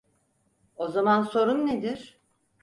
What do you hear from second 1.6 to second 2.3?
nedir?